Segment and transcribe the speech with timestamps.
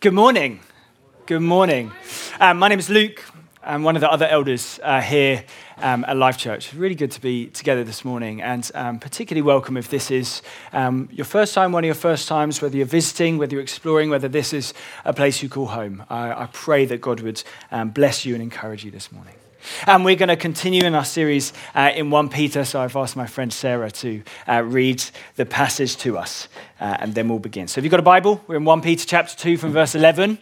[0.00, 0.60] Good morning.
[1.26, 1.92] Good morning.
[2.40, 3.22] Um, my name is Luke.
[3.62, 5.44] I'm one of the other elders uh, here
[5.76, 6.72] um, at Life Church.
[6.72, 10.40] Really good to be together this morning, and um, particularly welcome if this is
[10.72, 14.08] um, your first time, one of your first times, whether you're visiting, whether you're exploring,
[14.08, 14.72] whether this is
[15.04, 16.02] a place you call home.
[16.08, 19.34] I, I pray that God would um, bless you and encourage you this morning.
[19.86, 22.64] And we're going to continue in our series uh, in 1 Peter.
[22.64, 25.02] So I've asked my friend Sarah to uh, read
[25.36, 26.48] the passage to us,
[26.80, 27.68] uh, and then we'll begin.
[27.68, 30.38] So if you've got a Bible, we're in 1 Peter chapter 2 from verse 11.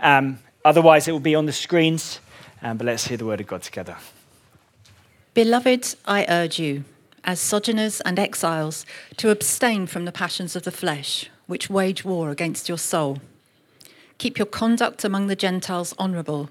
[0.00, 2.20] Um, otherwise, it will be on the screens.
[2.62, 3.96] Um, but let's hear the word of God together.
[5.34, 6.84] Beloved, I urge you,
[7.22, 8.84] as sojourners and exiles,
[9.18, 13.18] to abstain from the passions of the flesh, which wage war against your soul.
[14.18, 16.50] Keep your conduct among the Gentiles honourable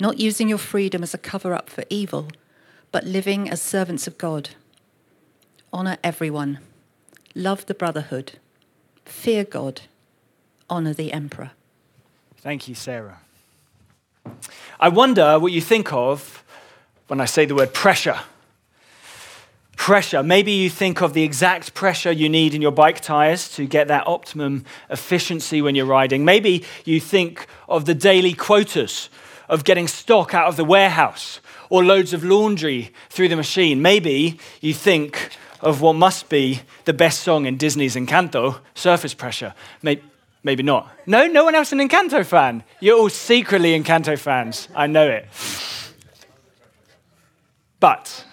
[0.00, 2.28] not using your freedom as a cover up for evil,
[2.92, 4.50] but living as servants of God.
[5.72, 6.58] Honour everyone,
[7.34, 8.38] love the brotherhood,
[9.04, 9.82] fear God,
[10.68, 11.52] honour the emperor.
[12.38, 13.20] Thank you, Sarah.
[14.78, 16.42] I wonder what you think of
[17.08, 18.18] when I say the word pressure.
[19.76, 20.22] Pressure.
[20.22, 23.88] Maybe you think of the exact pressure you need in your bike tires to get
[23.88, 26.24] that optimum efficiency when you're riding.
[26.24, 29.08] Maybe you think of the daily quotas
[29.50, 33.82] of getting stock out of the warehouse or loads of laundry through the machine.
[33.82, 39.52] Maybe you think of what must be the best song in Disney's Encanto, Surface Pressure.
[39.82, 40.02] Maybe,
[40.42, 40.90] maybe not.
[41.04, 42.62] No, no one else an Encanto fan.
[42.78, 44.68] You're all secretly Encanto fans.
[44.74, 45.26] I know it.
[47.80, 48.24] But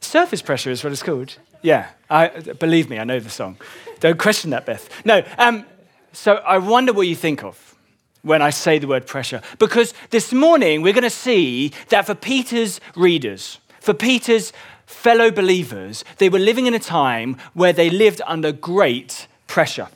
[0.00, 1.38] surface pressure is what it's called.
[1.62, 3.56] Yeah, I, believe me, I know the song.
[4.00, 4.88] Don't question that, Beth.
[5.06, 5.64] No, um,
[6.12, 7.73] so I wonder what you think of
[8.24, 9.40] when I say the word pressure.
[9.58, 14.52] Because this morning we're going to see that for Peter's readers, for Peter's
[14.86, 19.88] fellow believers, they were living in a time where they lived under great pressure.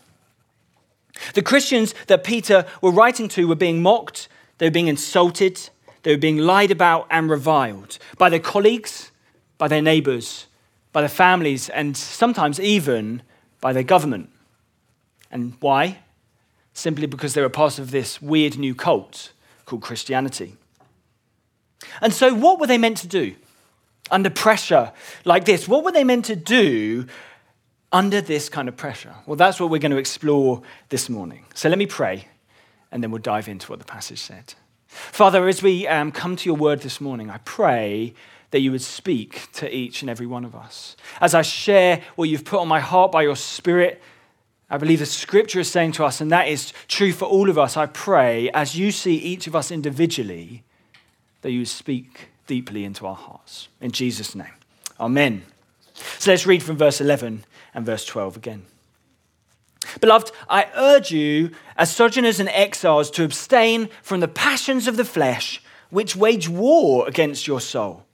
[1.34, 4.28] The Christians that Peter were writing to were being mocked,
[4.58, 5.70] they were being insulted,
[6.02, 9.10] they were being lied about and reviled by their colleagues,
[9.56, 10.46] by their neighbors,
[10.92, 13.22] by their families, and sometimes even
[13.60, 14.30] by their government.
[15.30, 15.98] And why?
[16.78, 19.32] Simply because they were part of this weird new cult
[19.66, 20.56] called Christianity.
[22.00, 23.34] And so, what were they meant to do
[24.10, 24.92] under pressure
[25.24, 25.68] like this?
[25.68, 27.06] What were they meant to do
[27.92, 29.14] under this kind of pressure?
[29.26, 31.44] Well, that's what we're going to explore this morning.
[31.54, 32.28] So, let me pray,
[32.90, 34.54] and then we'll dive into what the passage said.
[34.86, 38.14] Father, as we um, come to your word this morning, I pray
[38.50, 40.96] that you would speak to each and every one of us.
[41.20, 44.00] As I share what you've put on my heart by your Spirit,
[44.70, 47.58] I believe the scripture is saying to us, and that is true for all of
[47.58, 47.76] us.
[47.76, 50.62] I pray, as you see each of us individually,
[51.40, 53.68] that you speak deeply into our hearts.
[53.80, 54.52] In Jesus' name.
[55.00, 55.44] Amen.
[56.18, 58.66] So let's read from verse 11 and verse 12 again.
[60.00, 65.04] Beloved, I urge you, as sojourners and exiles, to abstain from the passions of the
[65.04, 68.04] flesh, which wage war against your soul.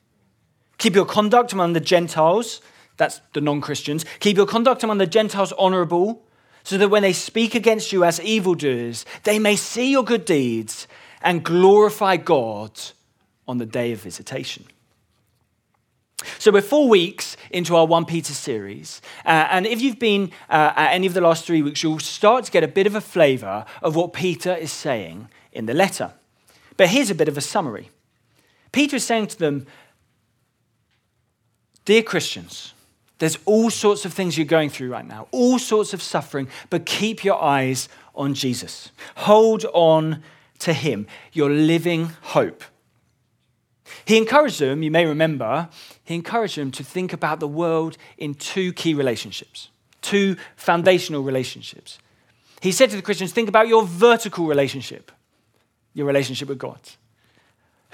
[0.79, 2.61] Keep your conduct among the Gentiles,
[2.97, 6.24] that's the non Christians, keep your conduct among the Gentiles honorable
[6.65, 10.89] so that when they speak against you as evildoers, they may see your good deeds
[11.23, 12.81] and glorify God
[13.47, 14.65] on the day of visitation.
[16.39, 19.03] So, we're four weeks into our 1 Peter series.
[19.27, 22.47] Uh, and if you've been uh, at any of the last three weeks, you'll start
[22.47, 26.13] to get a bit of a flavor of what Peter is saying in the letter.
[26.77, 27.91] But here's a bit of a summary
[28.73, 29.67] Peter is saying to them,
[31.85, 32.74] Dear Christians,
[33.19, 36.85] there's all sorts of things you're going through right now, all sorts of suffering, but
[36.85, 38.91] keep your eyes on Jesus.
[39.17, 40.23] Hold on
[40.61, 42.65] to Him, your living hope.
[44.05, 45.69] He encouraged them, you may remember,
[46.03, 49.69] he encouraged them to think about the world in two key relationships,
[50.03, 51.99] two foundational relationships.
[52.61, 55.13] He said to the Christians, think about your vertical relationship,
[55.95, 56.81] your relationship with God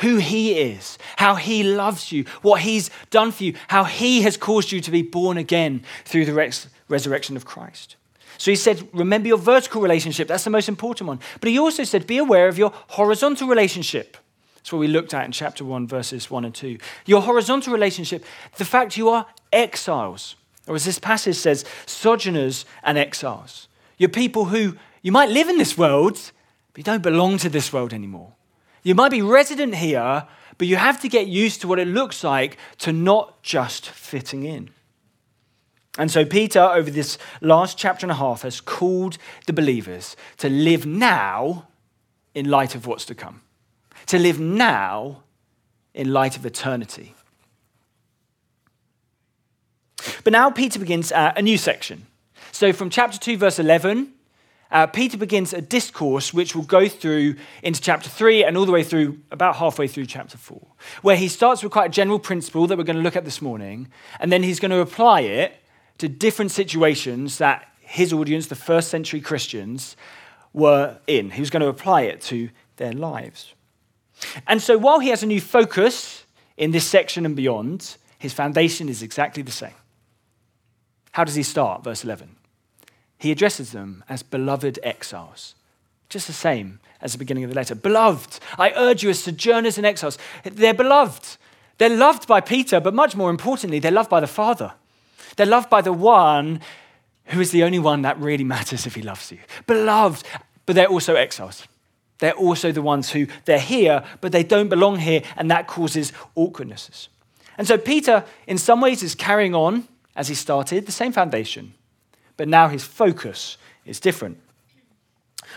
[0.00, 4.36] who He is, how He loves you, what He's done for you, how He has
[4.36, 7.96] caused you to be born again through the res- resurrection of Christ.
[8.38, 11.20] So He said, remember your vertical relationship, that's the most important one.
[11.40, 14.16] But He also said, be aware of your horizontal relationship.
[14.56, 16.78] That's what we looked at in chapter 1, verses 1 and 2.
[17.06, 18.24] Your horizontal relationship,
[18.56, 20.36] the fact you are exiles,
[20.66, 23.68] or as this passage says, sojourners and exiles.
[23.96, 26.32] You're people who You might live in this world,
[26.72, 28.32] but you don't belong to this world anymore.
[28.82, 30.26] You might be resident here,
[30.58, 34.44] but you have to get used to what it looks like to not just fitting
[34.44, 34.70] in.
[35.98, 40.48] And so, Peter, over this last chapter and a half, has called the believers to
[40.48, 41.66] live now
[42.34, 43.42] in light of what's to come,
[44.06, 45.24] to live now
[45.92, 47.14] in light of eternity.
[50.22, 52.06] But now Peter begins uh, a new section.
[52.52, 54.12] So, from chapter 2, verse 11,
[54.70, 58.72] uh, Peter begins a discourse which will go through into chapter 3 and all the
[58.72, 60.60] way through about halfway through chapter 4,
[61.02, 63.42] where he starts with quite a general principle that we're going to look at this
[63.42, 63.88] morning,
[64.20, 65.56] and then he's going to apply it
[65.98, 69.96] to different situations that his audience, the first century Christians,
[70.52, 71.30] were in.
[71.30, 73.54] He was going to apply it to their lives.
[74.46, 76.24] And so while he has a new focus
[76.56, 79.74] in this section and beyond, his foundation is exactly the same.
[81.12, 81.82] How does he start?
[81.82, 82.36] Verse 11.
[83.20, 85.54] He addresses them as beloved exiles,
[86.08, 87.74] just the same as the beginning of the letter.
[87.74, 90.16] Beloved, I urge you as sojourners and exiles.
[90.42, 91.36] They're beloved.
[91.76, 94.72] They're loved by Peter, but much more importantly, they're loved by the Father.
[95.36, 96.62] They're loved by the one
[97.26, 99.38] who is the only one that really matters if he loves you.
[99.66, 100.26] Beloved,
[100.64, 101.68] but they're also exiles.
[102.20, 106.14] They're also the ones who they're here, but they don't belong here, and that causes
[106.34, 107.10] awkwardnesses.
[107.58, 111.74] And so Peter, in some ways, is carrying on as he started, the same foundation,
[112.40, 114.38] but now his focus is different.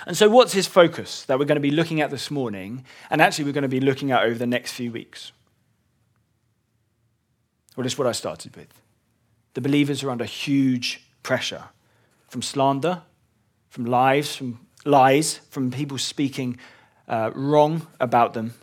[0.06, 3.22] And so, what's his focus that we're going to be looking at this morning, and
[3.22, 5.32] actually we're going to be looking at over the next few weeks?
[7.78, 8.68] Well, it's what I started with.
[9.54, 11.70] The believers are under huge pressure
[12.28, 13.04] from slander,
[13.70, 16.58] from lies, from lies, from people speaking
[17.08, 18.56] uh, wrong about them,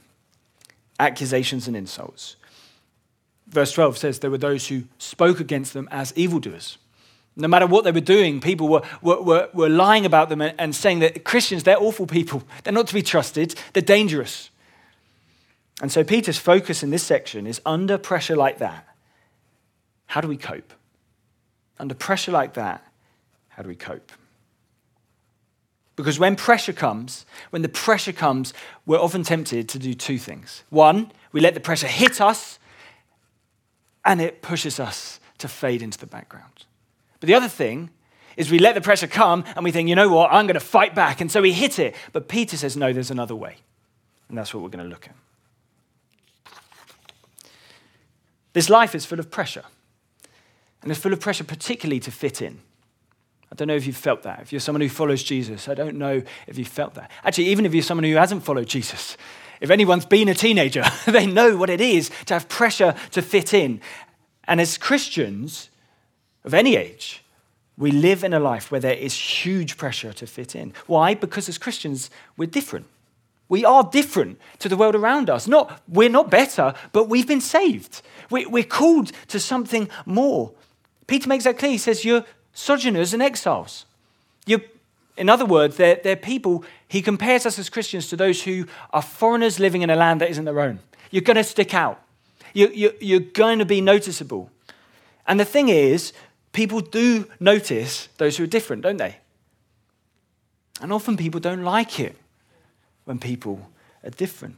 [0.98, 2.36] accusations and insults.
[3.46, 6.76] Verse 12 says there were those who spoke against them as evildoers.
[7.36, 10.54] No matter what they were doing, people were, were, were, were lying about them and,
[10.58, 12.42] and saying that Christians, they're awful people.
[12.64, 14.50] They're not to be trusted, they're dangerous.
[15.80, 18.86] And so Peter's focus in this section is under pressure like that.
[20.06, 20.72] How do we cope?
[21.78, 22.84] Under pressure like that,
[23.48, 24.12] how do we cope?
[25.96, 28.52] Because when pressure comes, when the pressure comes,
[28.86, 30.64] we're often tempted to do two things.
[30.70, 32.58] One, we let the pressure hit us
[34.04, 36.64] and it pushes us to fade into the background.
[37.20, 37.90] But the other thing
[38.36, 40.60] is we let the pressure come and we think, you know what, I'm going to
[40.60, 41.20] fight back.
[41.20, 41.94] And so we hit it.
[42.12, 43.56] But Peter says, no, there's another way.
[44.28, 45.14] And that's what we're going to look at.
[48.52, 49.64] This life is full of pressure.
[50.82, 52.60] And it's full of pressure, particularly to fit in.
[53.52, 54.40] I don't know if you've felt that.
[54.40, 57.10] If you're someone who follows Jesus, I don't know if you've felt that.
[57.24, 59.16] Actually, even if you're someone who hasn't followed Jesus,
[59.60, 63.52] if anyone's been a teenager, they know what it is to have pressure to fit
[63.52, 63.80] in.
[64.44, 65.69] And as Christians
[66.44, 67.22] of any age,
[67.76, 70.74] we live in a life where there is huge pressure to fit in.
[70.86, 71.14] Why?
[71.14, 72.86] Because as Christians, we're different.
[73.48, 75.48] We are different to the world around us.
[75.48, 78.02] Not, we're not better, but we've been saved.
[78.30, 80.52] We, we're called to something more.
[81.06, 81.72] Peter makes that clear.
[81.72, 83.86] He says, You're sojourners and exiles.
[84.46, 84.60] You're,
[85.16, 89.02] in other words, they're, they're people, he compares us as Christians to those who are
[89.02, 90.80] foreigners living in a land that isn't their own.
[91.10, 92.00] You're going to stick out,
[92.54, 94.50] you, you, you're going to be noticeable.
[95.26, 96.12] And the thing is,
[96.52, 99.16] people do notice those who are different, don't they?
[100.80, 102.16] And often people don't like it
[103.04, 103.70] when people
[104.02, 104.56] are different.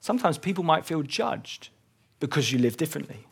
[0.00, 1.68] Sometimes people might feel judged
[2.20, 3.26] because you live differently.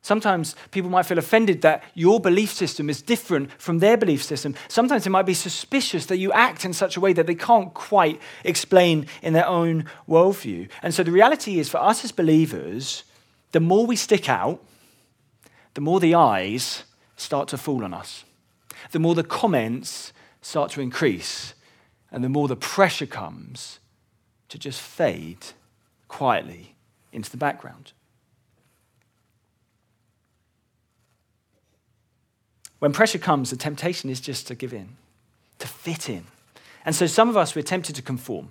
[0.00, 4.54] Sometimes people might feel offended that your belief system is different from their belief system.
[4.68, 7.74] Sometimes they might be suspicious that you act in such a way that they can't
[7.74, 10.70] quite explain in their own worldview.
[10.82, 13.04] And so the reality is for us as believers,
[13.52, 14.64] the more we stick out,
[15.78, 16.82] the more the eyes
[17.16, 18.24] start to fall on us,
[18.90, 21.54] the more the comments start to increase,
[22.10, 23.78] and the more the pressure comes
[24.48, 25.46] to just fade
[26.08, 26.74] quietly
[27.12, 27.92] into the background.
[32.80, 34.96] When pressure comes, the temptation is just to give in,
[35.60, 36.24] to fit in.
[36.84, 38.50] And so some of us, we're tempted to conform.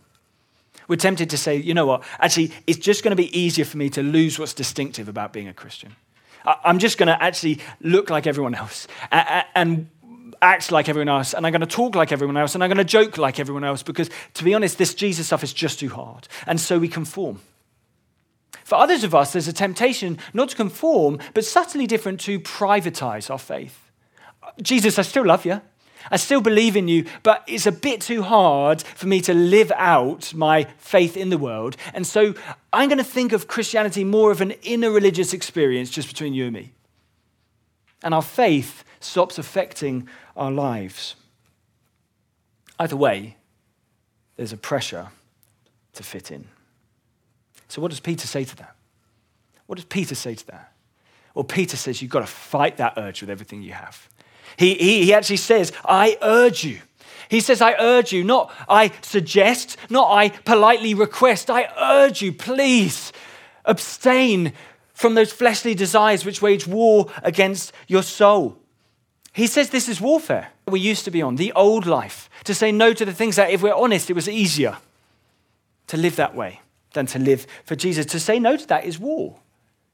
[0.88, 3.76] We're tempted to say, you know what, actually, it's just going to be easier for
[3.76, 5.98] me to lose what's distinctive about being a Christian.
[6.48, 9.90] I'm just going to actually look like everyone else and
[10.42, 12.78] act like everyone else, and I'm going to talk like everyone else, and I'm going
[12.78, 15.90] to joke like everyone else, because to be honest, this Jesus stuff is just too
[15.90, 16.28] hard.
[16.46, 17.42] And so we conform.
[18.64, 23.30] For others of us, there's a temptation not to conform, but subtly different to privatize
[23.30, 23.92] our faith.
[24.62, 25.62] Jesus, I still love you.
[26.12, 29.72] I still believe in you, but it's a bit too hard for me to live
[29.76, 31.78] out my faith in the world.
[31.94, 32.34] And so
[32.72, 36.46] I'm going to think of Christianity more of an inner religious experience just between you
[36.46, 36.72] and me.
[38.04, 41.16] And our faith stops affecting our lives.
[42.80, 43.38] Either way,
[44.36, 45.10] there's a pressure
[45.94, 46.48] to fit in.
[47.68, 48.76] So, what does Peter say to that?
[49.66, 50.72] What does Peter say to that?
[51.34, 54.10] Well, Peter says you've got to fight that urge with everything you have.
[54.56, 56.80] He, he, he actually says, I urge you.
[57.30, 61.50] He says, I urge you, not I suggest, not I politely request.
[61.50, 63.12] I urge you, please
[63.66, 64.54] abstain
[64.94, 68.58] from those fleshly desires which wage war against your soul.
[69.34, 72.72] He says this is warfare we used to be on, the old life, to say
[72.72, 74.78] no to the things that, if we're honest, it was easier
[75.88, 76.62] to live that way
[76.94, 78.06] than to live for Jesus.
[78.08, 79.38] To say no to that is war.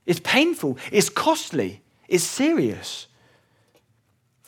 [0.05, 3.07] It's painful, it's costly, it's serious.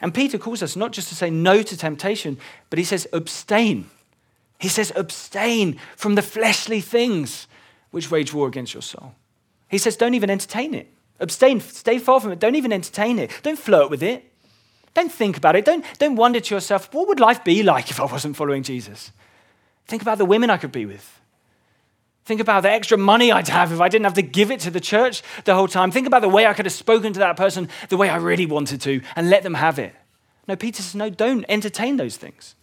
[0.02, 2.38] And Peter calls us not just to say no to temptation,
[2.70, 3.90] but he says abstain.
[4.60, 7.48] He says abstain from the fleshly things
[7.92, 9.16] which wage war against your soul.
[9.70, 10.92] He says don't even entertain it.
[11.20, 12.40] Abstain, stay far from it.
[12.40, 13.32] Don't even entertain it.
[13.42, 14.32] Don't flirt with it.
[14.94, 15.66] Don't think about it.
[15.66, 19.12] Don't, don't wonder to yourself, what would life be like if I wasn't following Jesus?
[19.88, 21.22] Think about the women I could be with.
[22.26, 24.72] Think about the extra money I'd have if I didn't have to give it to
[24.72, 25.92] the church the whole time.
[25.92, 28.48] Think about the way I could have spoken to that person the way I really
[28.48, 29.94] wanted to and let them have it.
[30.48, 32.56] No, Peter says, no, don't entertain those things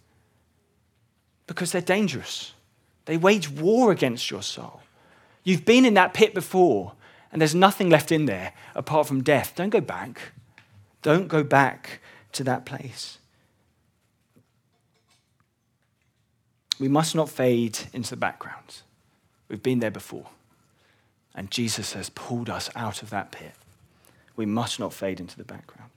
[1.47, 2.53] because they're dangerous.
[3.05, 4.81] They wage war against your soul.
[5.45, 6.93] You've been in that pit before
[7.31, 9.53] and there's nothing left in there apart from death.
[9.55, 10.33] Don't go back.
[11.01, 12.01] Don't go back
[12.33, 13.17] to that place.
[16.79, 18.81] We must not fade into the background.
[19.53, 20.25] We've been there before.
[21.35, 23.51] And Jesus has pulled us out of that pit.
[24.35, 25.91] We must not fade into the background.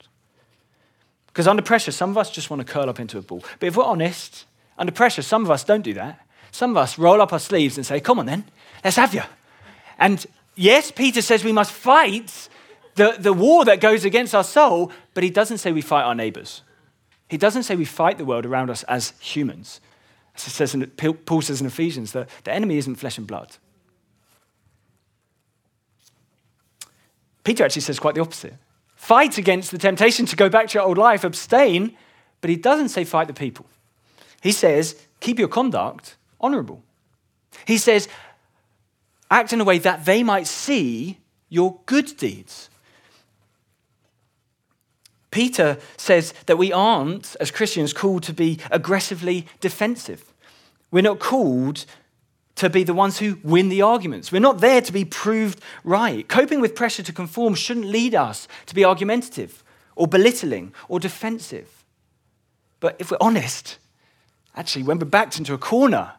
[1.25, 3.43] Because under pressure, some of us just want to curl up into a ball.
[3.59, 4.45] But if we're honest,
[4.77, 6.23] under pressure, some of us don't do that.
[6.51, 8.45] Some of us roll up our sleeves and say, Come on then,
[8.83, 9.23] let's have you.
[9.97, 10.23] And
[10.53, 12.49] yes, Peter says we must fight
[12.93, 16.13] the, the war that goes against our soul, but he doesn't say we fight our
[16.13, 16.61] neighbors.
[17.27, 19.81] He doesn't say we fight the world around us as humans.
[20.39, 23.57] Says in, Paul says in Ephesians, the, the enemy isn't flesh and blood.
[27.43, 28.53] Peter actually says quite the opposite.
[28.95, 31.95] Fight against the temptation to go back to your old life, abstain,
[32.41, 33.65] but he doesn't say fight the people.
[34.41, 36.83] He says keep your conduct honorable.
[37.65, 38.07] He says
[39.31, 42.69] act in a way that they might see your good deeds.
[45.31, 50.33] Peter says that we aren't, as Christians, called to be aggressively defensive.
[50.91, 51.85] We're not called
[52.55, 54.31] to be the ones who win the arguments.
[54.31, 56.27] We're not there to be proved right.
[56.27, 59.63] Coping with pressure to conform shouldn't lead us to be argumentative
[59.95, 61.83] or belittling or defensive.
[62.79, 63.77] But if we're honest,
[64.55, 66.13] actually, when we're backed into a corner,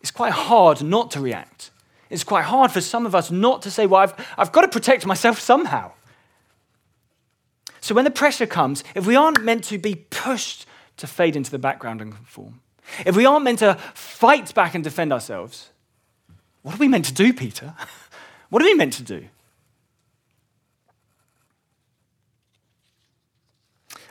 [0.00, 1.70] it's quite hard not to react.
[2.08, 4.68] It's quite hard for some of us not to say, well, I've, I've got to
[4.68, 5.92] protect myself somehow.
[7.80, 10.66] So when the pressure comes, if we aren't meant to be pushed
[10.98, 12.60] to fade into the background and conform,
[13.06, 15.70] if we aren't meant to fight back and defend ourselves,
[16.62, 17.74] what are we meant to do, Peter?
[18.50, 19.26] What are we meant to do?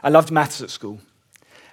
[0.01, 0.99] I loved maths at school,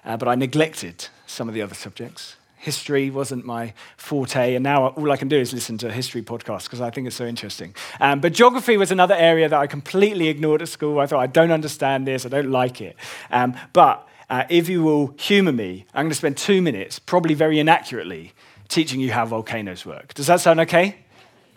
[0.04, 2.34] uh, but I neglected some of the other subjects
[2.66, 6.64] history wasn't my forte, and now all I can do is listen to history podcasts
[6.64, 7.76] because I think it's so interesting.
[8.00, 10.98] Um, but geography was another area that I completely ignored at school.
[10.98, 12.96] I thought, I don't understand this, I don't like it.
[13.30, 17.34] Um, but uh, if you will humor me, I'm going to spend two minutes, probably
[17.34, 18.32] very inaccurately,
[18.66, 20.12] teaching you how volcanoes work.
[20.14, 20.96] Does that sound okay?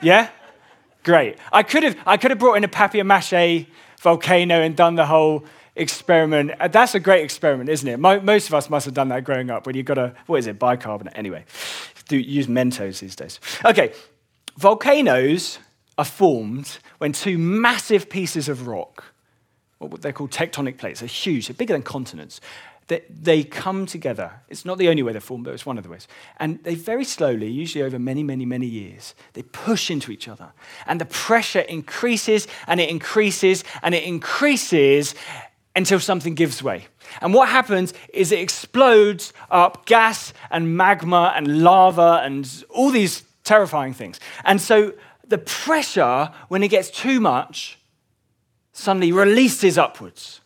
[0.04, 0.30] Yeah?
[1.04, 1.38] Great.
[1.52, 3.66] I could have, I could have brought in a papier mache
[4.00, 5.44] volcano and done the whole
[5.80, 6.52] experiment.
[6.60, 7.98] Uh, that's a great experiment, isn't it?
[7.98, 10.48] Most of us must have done that growing up when you've got a, what is
[10.48, 11.18] it, bicarbonate?
[11.18, 11.46] Anyway,
[12.08, 13.40] do use Mentos these days.
[13.64, 13.94] Okay,
[14.58, 15.60] volcanoes
[15.98, 19.14] are formed when two massive pieces of rock,
[19.78, 22.42] what they're called tectonic plates, are huge, they're bigger than continents.
[22.88, 24.42] They, they come together.
[24.50, 26.08] It's not the only way they're formed, but it's one of the ways.
[26.38, 30.54] And they very slowly, usually over many, many, many years, they push into each other.
[30.88, 35.14] And the pressure increases and it increases and it increases
[35.80, 36.88] until something gives way.
[37.22, 43.24] And what happens is it explodes up gas and magma and lava and all these
[43.46, 44.20] terrifying things.
[44.44, 44.94] And so
[45.28, 47.80] the pressure, when it gets too much,
[48.74, 50.42] suddenly releases upwards.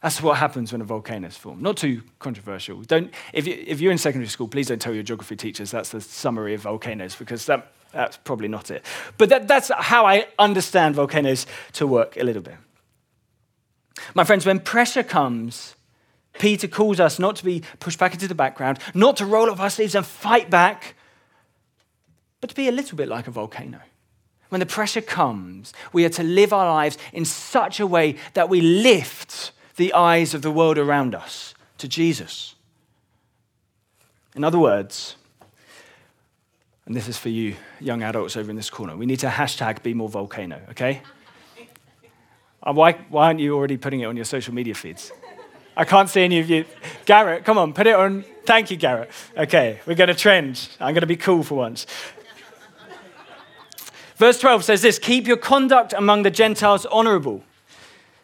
[0.00, 1.60] That's what happens when a volcano is formed.
[1.60, 2.80] Not too controversial.
[2.82, 5.90] Don't, if, you, if you're in secondary school, please don't tell your geography teachers that's
[5.90, 8.84] the summary of volcanoes because that, that's probably not it.
[9.18, 12.56] But that, that's how I understand volcanoes to work a little bit.
[14.14, 15.76] My friends, when pressure comes,
[16.38, 19.60] Peter calls us not to be pushed back into the background, not to roll up
[19.60, 20.94] our sleeves and fight back,
[22.40, 23.80] but to be a little bit like a volcano.
[24.48, 28.48] When the pressure comes, we are to live our lives in such a way that
[28.48, 32.54] we lift the eyes of the world around us to Jesus.
[34.34, 35.16] In other words,
[36.86, 39.82] and this is for you young adults over in this corner, we need to hashtag
[39.82, 41.02] be more volcano, okay?
[42.62, 45.12] Why, why aren't you already putting it on your social media feeds?
[45.76, 46.66] I can't see any of you.
[47.06, 48.24] Garrett, come on, put it on.
[48.44, 49.10] Thank you, Garrett.
[49.36, 50.68] Okay, we're going to trend.
[50.78, 51.86] I'm going to be cool for once.
[54.16, 57.42] Verse 12 says this Keep your conduct among the Gentiles honorable,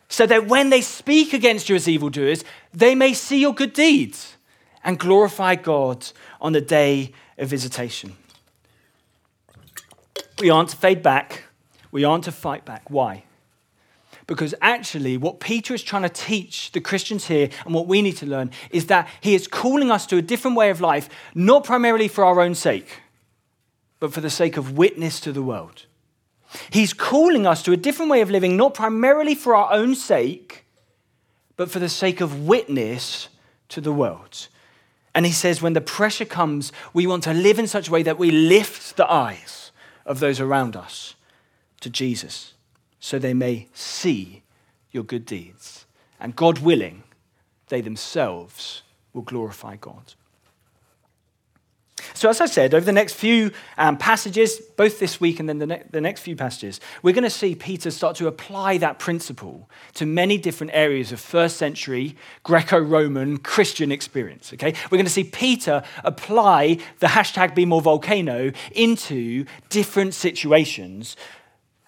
[0.08, 4.36] so that when they speak against you as evildoers, they may see your good deeds
[4.84, 6.06] and glorify God
[6.40, 8.16] on the day of visitation.
[10.38, 11.44] We aren't to fade back,
[11.90, 12.90] we aren't to fight back.
[12.90, 13.24] Why?
[14.26, 18.16] Because actually, what Peter is trying to teach the Christians here and what we need
[18.16, 21.64] to learn is that he is calling us to a different way of life, not
[21.64, 23.02] primarily for our own sake,
[24.00, 25.86] but for the sake of witness to the world.
[26.70, 30.64] He's calling us to a different way of living, not primarily for our own sake,
[31.56, 33.28] but for the sake of witness
[33.68, 34.48] to the world.
[35.14, 38.02] And he says, when the pressure comes, we want to live in such a way
[38.02, 39.70] that we lift the eyes
[40.04, 41.14] of those around us
[41.80, 42.54] to Jesus
[43.00, 44.42] so they may see
[44.90, 45.86] your good deeds.
[46.20, 47.02] And God willing,
[47.68, 50.14] they themselves will glorify God.
[52.14, 55.58] So, as I said, over the next few um, passages, both this week and then
[55.58, 58.98] the, ne- the next few passages, we're going to see Peter start to apply that
[58.98, 64.52] principle to many different areas of first century Greco Roman Christian experience.
[64.52, 64.74] Okay?
[64.90, 71.16] We're going to see Peter apply the hashtag be more volcano into different situations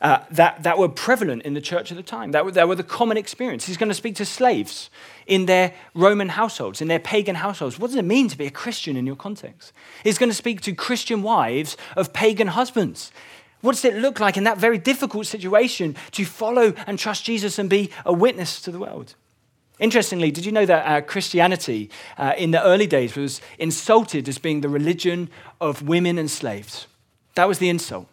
[0.01, 2.77] uh, that, that were prevalent in the church at the time, that were, that were
[2.77, 3.67] the common experience.
[3.67, 4.91] He's going to speak to slaves
[5.27, 7.79] in their Roman households, in their pagan households.
[7.79, 9.73] What does it mean to be a Christian in your context?
[10.05, 13.11] He's going to speak to Christian wives of pagan husbands.
[13.61, 17.59] What does it look like in that very difficult situation to follow and trust Jesus
[17.59, 19.17] and be a witness to the world?
[19.81, 24.39] Interestingly, did you know that uh, Christianity uh, in the early days was insulted as
[24.39, 25.29] being the religion
[25.61, 26.87] of women and slaves?
[27.35, 28.09] That was the insult.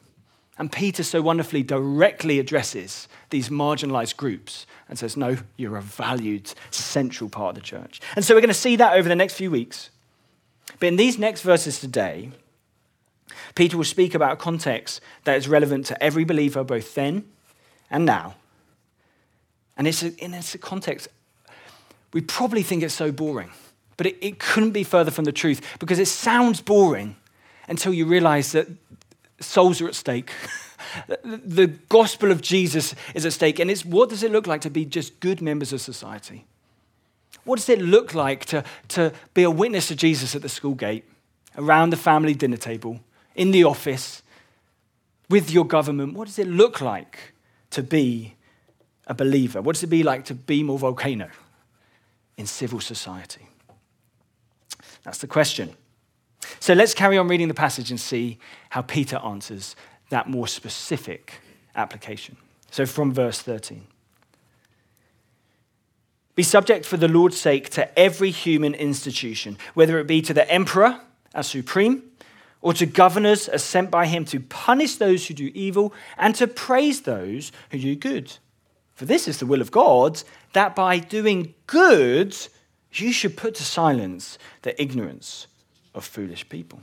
[0.58, 6.54] And Peter so wonderfully directly addresses these marginalized groups and says, No, you're a valued,
[6.72, 8.00] central part of the church.
[8.16, 9.90] And so we're going to see that over the next few weeks.
[10.80, 12.32] But in these next verses today,
[13.54, 17.26] Peter will speak about a context that is relevant to every believer, both then
[17.90, 18.36] and now.
[19.78, 21.10] And it's a, in it's a context,
[22.14, 23.52] we probably think it's so boring,
[23.98, 27.18] but it, it couldn't be further from the truth because it sounds boring
[27.68, 28.68] until you realize that
[29.40, 30.32] souls are at stake.
[31.24, 33.60] the gospel of Jesus is at stake.
[33.60, 36.46] And it's what does it look like to be just good members of society?
[37.44, 40.74] What does it look like to, to be a witness to Jesus at the school
[40.74, 41.06] gate,
[41.58, 43.00] around the family dinner table,
[43.36, 44.24] in the office,
[45.30, 46.14] with your government?
[46.14, 47.34] What does it look like
[47.72, 48.36] to be
[49.08, 49.62] a believer?
[49.62, 51.30] What does it be like to be more volcano
[52.38, 53.48] in civil society?
[55.04, 55.76] That's the question.
[56.60, 59.76] So let's carry on reading the passage and see how Peter answers
[60.10, 61.34] that more specific
[61.76, 62.38] application.
[62.72, 63.86] So from verse 13.
[66.36, 70.50] Be subject for the Lord's sake to every human institution, whether it be to the
[70.52, 71.00] emperor
[71.34, 72.04] as supreme,
[72.62, 76.48] or to governors as sent by him to punish those who do evil and to
[76.48, 78.38] praise those who do good.
[78.96, 82.36] For this is the will of God, that by doing good
[82.92, 85.48] you should put to silence the ignorance
[85.96, 86.80] of foolish people.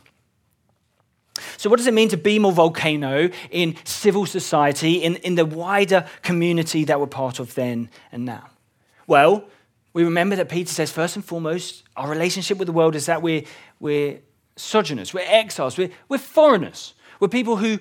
[1.57, 5.47] So, what does it mean to be more volcano in civil society, in, in the
[5.47, 8.51] wider community that we're part of then and now?
[9.07, 9.45] Well,
[9.93, 13.23] we remember that Peter says, first and foremost, our relationship with the world is that
[13.23, 13.45] we're,
[13.79, 14.21] we're
[14.57, 17.79] sojourners, we're exiles, we're, we're foreigners, we're people who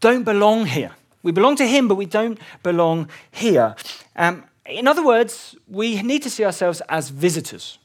[0.00, 0.92] don't belong here.
[1.22, 3.76] We belong to Him, but we don't belong here.
[4.16, 7.78] Um, in other words, we need to see ourselves as visitors,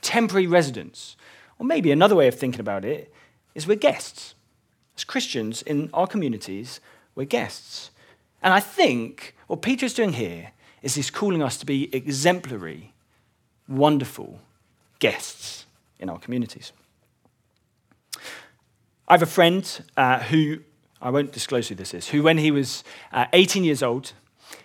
[0.00, 1.16] temporary residents,
[1.58, 3.12] or maybe another way of thinking about it
[3.54, 4.34] is we're guests.
[4.96, 6.80] As Christians in our communities,
[7.14, 7.90] we're guests.
[8.42, 12.92] And I think what Peter is doing here is he's calling us to be exemplary,
[13.68, 14.40] wonderful
[14.98, 15.66] guests
[15.98, 16.72] in our communities.
[19.08, 20.58] I have a friend uh, who,
[21.00, 24.12] I won't disclose who this is, who, when he was uh, 18 years old,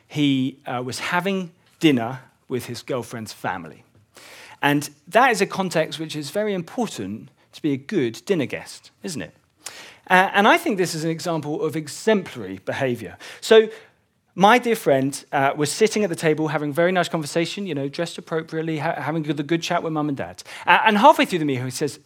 [0.08, 3.84] he uh, was having dinner with his girlfriend's family.
[4.64, 8.92] And that is a context which is very important to be a good dinner guest,
[9.04, 9.36] isn't it?
[10.10, 13.18] Uh, and I think this is an example of exemplary behavior.
[13.42, 13.70] So,
[14.36, 17.76] my dear friend uh, was sitting at the table having a very nice conversation, you
[17.76, 20.42] know, dressed appropriately, ha- having the good chat with mum and dad.
[20.66, 22.00] Uh, and halfway through the meal, he says,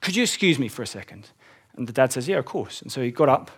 [0.00, 1.30] Could you excuse me for a second?
[1.76, 2.82] And the dad says, Yeah, of course.
[2.82, 3.52] And so he got up,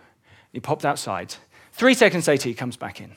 [0.51, 1.33] he popped outside.
[1.71, 3.15] Three seconds later, he comes back in.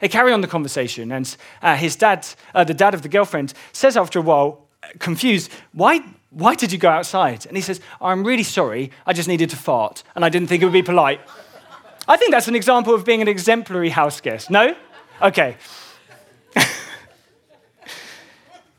[0.00, 3.54] They carry on the conversation, and uh, his dad, uh, the dad of the girlfriend,
[3.72, 4.63] says after a while,
[4.98, 7.46] confused, why, Why did you go outside?
[7.46, 8.90] And he says, I'm really sorry.
[9.06, 11.20] I just needed to fart, and I didn't think it would be polite.
[12.08, 14.50] I think that's an example of being an exemplary house guest.
[14.50, 14.74] No?
[15.22, 15.56] Okay.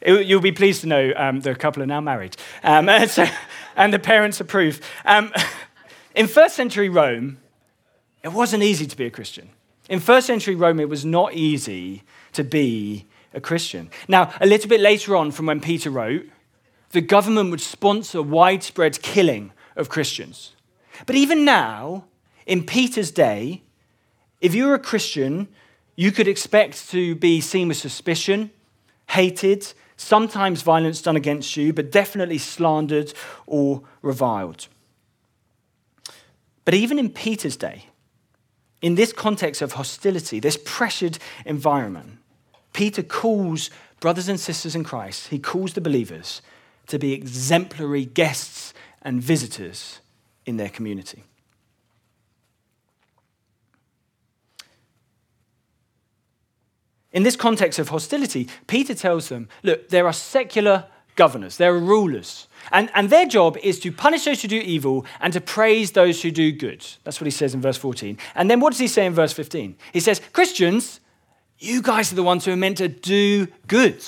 [0.06, 2.38] You'll be pleased to know um, the couple are now married.
[2.62, 3.26] Um, and, so,
[3.76, 4.82] and the parents approve.
[5.06, 5.32] Um,
[6.15, 7.38] in first century Rome,
[8.22, 9.50] it wasn't easy to be a Christian.
[9.89, 13.89] In first century Rome, it was not easy to be a Christian.
[14.08, 16.26] Now, a little bit later on from when Peter wrote,
[16.91, 20.54] the government would sponsor widespread killing of Christians.
[21.06, 22.06] But even now,
[22.45, 23.63] in Peter's day,
[24.39, 25.50] if you were a Christian,
[25.95, 28.52] you could expect to be seen with suspicion,
[29.10, 33.13] hated, sometimes violence done against you, but definitely slandered
[33.45, 34.67] or reviled.
[36.63, 37.86] But even in Peter's day,
[38.82, 42.19] in this context of hostility, this pressured environment,
[42.76, 43.70] Peter calls
[44.02, 46.42] brothers and sisters in Christ, he calls the believers
[46.88, 50.02] to be exemplary guests and visitors
[50.46, 51.24] in their community.
[57.14, 60.86] In this context of hostility, Peter tells them look, there are secular
[61.16, 65.06] governors, there are rulers, and, and their job is to punish those who do evil
[65.22, 66.86] and to praise those who do good.
[67.06, 68.18] That's what he says in verse 14.
[68.36, 69.78] And then what does he say in verse 15?
[69.94, 71.00] He says, Christians,
[71.60, 74.04] you guys are the ones who are meant to do good.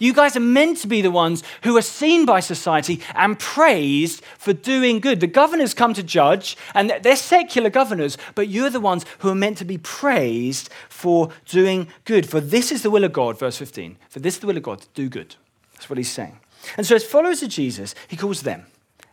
[0.00, 4.24] You guys are meant to be the ones who are seen by society and praised
[4.38, 5.20] for doing good.
[5.20, 9.34] The governors come to judge, and they're secular governors, but you're the ones who are
[9.34, 12.26] meant to be praised for doing good.
[12.26, 13.98] For this is the will of God, verse 15.
[14.08, 15.36] For this is the will of God, to do good.
[15.74, 16.40] That's what he's saying.
[16.78, 18.66] And so, as followers of Jesus, he calls them,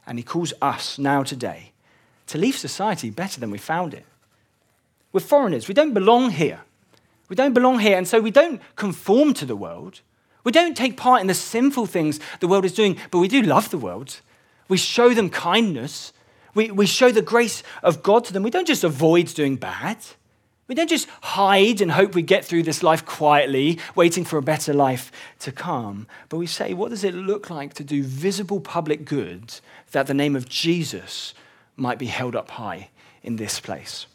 [0.05, 1.73] and he calls us now today,
[2.27, 4.05] to leave society better than we found it.
[5.11, 5.67] We're foreigners.
[5.67, 6.61] We don't belong here.
[7.29, 10.01] We don't belong here, and so we don't conform to the world.
[10.43, 13.41] We don't take part in the sinful things the world is doing, but we do
[13.41, 14.21] love the world.
[14.69, 16.13] We show them kindness.
[16.53, 18.43] We, we show the grace of God to them.
[18.43, 19.97] We don't just avoid doing bad.
[20.67, 24.41] We don't just hide and hope we get through this life quietly, waiting for a
[24.41, 26.07] better life to come.
[26.27, 29.53] But we say, what does it look like to do visible public good
[29.91, 31.33] that the name of Jesus
[31.77, 32.89] might be held up high
[33.23, 34.07] in this place?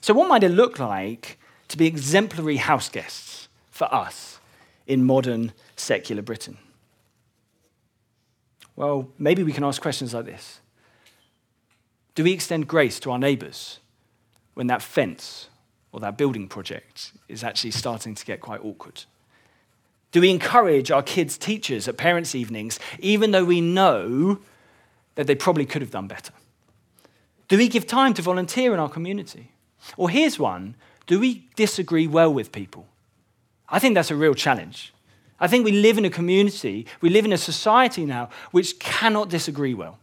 [0.00, 3.40] So, what might it look like to be exemplary house guests?
[3.80, 4.38] for us
[4.86, 6.58] in modern secular Britain?
[8.76, 10.60] Well, maybe we can ask questions like this
[12.14, 13.78] Do we extend grace to our neighbours
[14.52, 15.48] when that fence
[15.92, 19.04] or that building project is actually starting to get quite awkward?
[20.12, 24.40] Do we encourage our kids' teachers at parents' evenings, even though we know
[25.14, 26.34] that they probably could have done better?
[27.48, 29.52] Do we give time to volunteer in our community?
[29.96, 30.74] Or here's one
[31.06, 32.86] do we disagree well with people?
[33.68, 34.92] I think that's a real challenge.
[35.40, 39.28] I think we live in a community, we live in a society now which cannot
[39.28, 39.98] disagree well.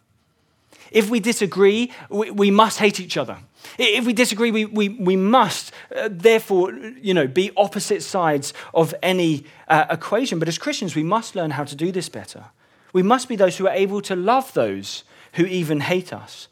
[0.91, 3.37] If we disagree, we, we must hate each other.
[3.77, 8.95] If we disagree, we, we, we must, uh, therefore, you know, be opposite sides of
[9.03, 10.39] any uh, equation.
[10.39, 12.45] But as Christians, we must learn how to do this better.
[12.93, 16.47] We must be those who are able to love those who even hate us.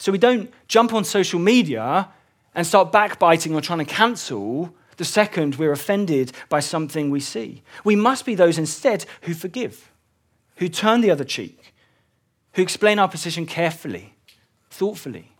[0.00, 2.08] So we don't jump on social media
[2.54, 7.62] and start backbiting or trying to cancel the second, we're offended by something we see.
[7.84, 9.90] We must be those instead who forgive,
[10.56, 11.74] who turn the other cheek,
[12.54, 14.14] who explain our position carefully,
[14.70, 15.32] thoughtfully,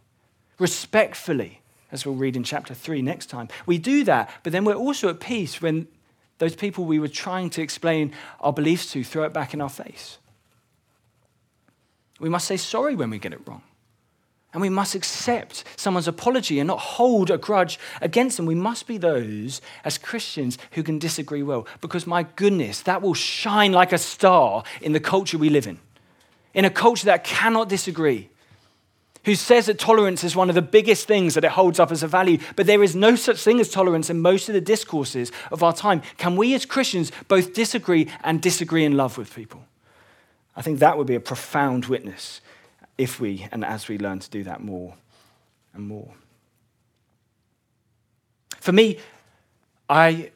[0.58, 3.48] respectfully, as we'll read in chapter 3 next time.
[3.64, 5.88] We do that, but then we're also at peace when
[6.38, 9.70] those people we were trying to explain our beliefs to throw it back in our
[9.70, 10.18] face.
[12.18, 13.62] We must say sorry when we get it wrong.
[14.52, 18.46] And we must accept someone's apology and not hold a grudge against them.
[18.46, 21.68] We must be those, as Christians, who can disagree well.
[21.80, 25.78] Because, my goodness, that will shine like a star in the culture we live in.
[26.52, 28.28] In a culture that cannot disagree,
[29.24, 32.02] who says that tolerance is one of the biggest things that it holds up as
[32.02, 32.38] a value.
[32.56, 35.74] But there is no such thing as tolerance in most of the discourses of our
[35.74, 36.02] time.
[36.16, 39.64] Can we, as Christians, both disagree and disagree in love with people?
[40.56, 42.40] I think that would be a profound witness
[43.00, 44.94] if we and as we learn to do that more
[45.72, 46.12] and more.
[48.60, 48.98] For me,
[49.88, 50.30] I,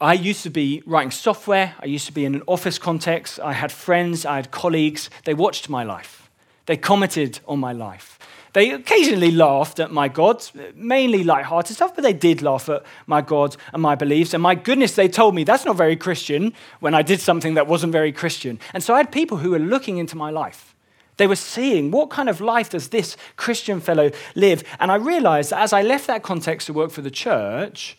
[0.00, 3.54] I used to be writing software, I used to be in an office context, I
[3.54, 6.30] had friends, I had colleagues, they watched my life,
[6.66, 8.18] they commented on my life.
[8.52, 10.44] They occasionally laughed at my God,
[10.76, 14.32] mainly light-hearted stuff, but they did laugh at my God and my beliefs.
[14.32, 17.66] And my goodness, they told me that's not very Christian when I did something that
[17.66, 18.60] wasn't very Christian.
[18.72, 20.73] And so I had people who were looking into my life.
[21.16, 24.64] They were seeing what kind of life does this Christian fellow live?
[24.80, 27.96] And I realized that as I left that context to work for the church,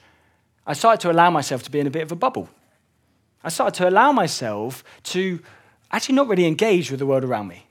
[0.68, 2.50] I started to allow myself to be in a bit of a bubble.
[3.44, 5.40] I started to allow myself to
[5.92, 7.68] actually not really engage with the world around me.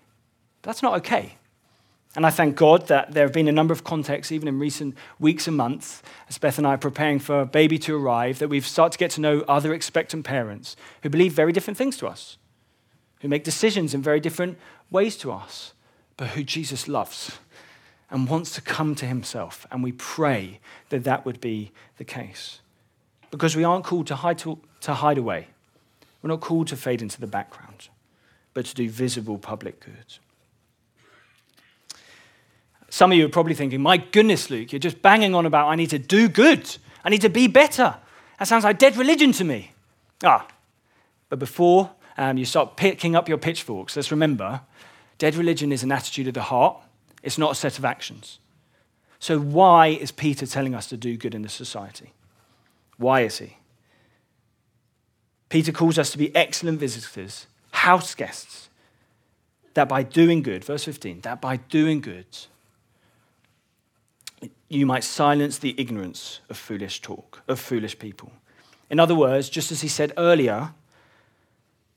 [0.62, 1.37] That's not okay.
[2.16, 4.96] And I thank God that there have been a number of contexts, even in recent
[5.18, 8.48] weeks and months, as Beth and I are preparing for a baby to arrive, that
[8.48, 12.07] we've started to get to know other expectant parents who believe very different things to
[12.07, 12.37] us,
[13.20, 14.59] who make decisions in very different
[14.94, 15.74] ways to us,
[16.16, 17.38] but who Jesus loves
[18.11, 19.66] and wants to come to himself.
[19.70, 22.61] And we pray that that would be the case.
[23.30, 25.48] Because we aren't called to hide, to, to hide away,
[26.22, 27.88] we're not called to fade into the background,
[28.54, 30.18] but to do visible public good.
[32.88, 35.74] Some of you are probably thinking, my goodness, Luke, you're just banging on about I
[35.74, 36.76] need to do good.
[37.04, 37.96] I need to be better.
[38.38, 39.72] That sounds like dead religion to me.
[40.22, 40.46] Ah,
[41.28, 44.61] but before um, you start picking up your pitchforks, let's remember
[45.24, 46.76] dead religion is an attitude of the heart,
[47.22, 48.40] it's not a set of actions.
[49.18, 52.12] So, why is Peter telling us to do good in the society?
[52.98, 53.56] Why is he?
[55.48, 58.68] Peter calls us to be excellent visitors, house guests,
[59.72, 62.26] that by doing good, verse 15, that by doing good,
[64.68, 68.30] you might silence the ignorance of foolish talk, of foolish people.
[68.90, 70.74] In other words, just as he said earlier,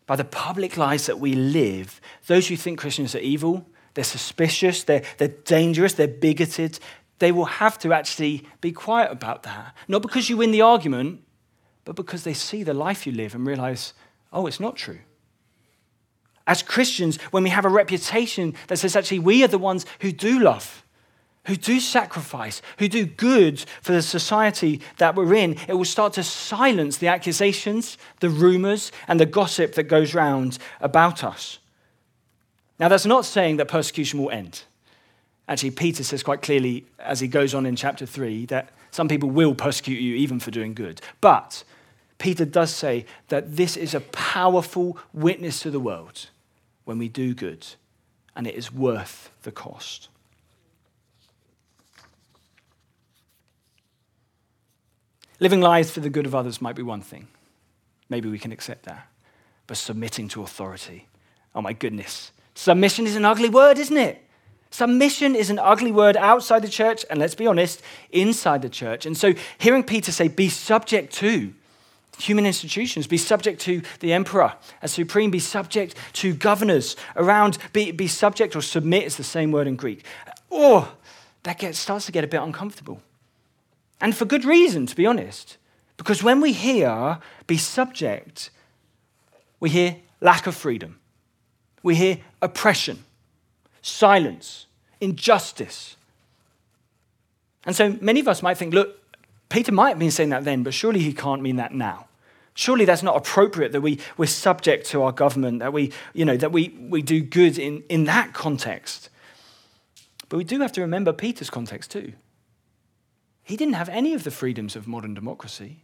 [0.08, 4.84] by the public lives that we live, those who think Christians are evil, they're suspicious,
[4.84, 6.80] they're, they're dangerous, they're bigoted,
[7.20, 9.76] they will have to actually be quiet about that.
[9.88, 11.22] Not because you win the argument,
[11.84, 13.94] but because they see the life you live and realize,
[14.32, 15.00] oh, it's not true.
[16.46, 20.14] As Christians, when we have a reputation that says actually we are the ones who
[20.14, 20.86] do love,
[21.48, 26.14] who do sacrifice, who do good for the society that we're in, it will start
[26.14, 31.60] to silence the accusations, the rumors, and the gossip that goes round about us.
[32.80, 34.64] Now, that's not saying that persecution will end.
[35.48, 39.30] Actually, Peter says quite clearly as he goes on in chapter 3 that some people
[39.30, 41.02] will persecute you even for doing good.
[41.22, 41.64] But
[42.18, 46.30] Peter does say that this is a powerful witness to the world
[46.84, 47.66] when we do good,
[48.36, 50.10] and it is worth the cost.
[55.40, 57.28] Living lives for the good of others might be one thing.
[58.10, 59.08] Maybe we can accept that.
[59.68, 61.08] But submitting to authority,
[61.54, 62.32] oh my goodness.
[62.56, 64.24] Submission is an ugly word, isn't it?
[64.72, 69.06] Submission is an ugly word outside the church, and let's be honest, inside the church.
[69.06, 71.54] And so hearing Peter say, be subject to
[72.18, 77.92] human institutions, be subject to the emperor as supreme, be subject to governors around, be,
[77.92, 80.04] be subject or submit is the same word in Greek.
[80.52, 80.94] Oh,
[81.44, 83.02] that gets, starts to get a bit uncomfortable.
[84.00, 85.58] And for good reason, to be honest.
[85.98, 88.52] Because when we hear be subject,
[89.60, 91.00] we hear lack of freedom,
[91.84, 93.04] we hear oppression,
[93.82, 94.68] silence,
[95.02, 95.96] injustice.
[97.66, 98.98] And so many of us might think, look,
[99.50, 102.08] Peter might have been saying that then, but surely he can't mean that now.
[102.54, 106.38] Surely that's not appropriate that we, we're subject to our government, that we, you know,
[106.38, 109.10] that we, we do good in, in that context.
[110.30, 112.14] But we do have to remember Peter's context too.
[113.48, 115.78] He didn't have any of the freedoms of modern democracy.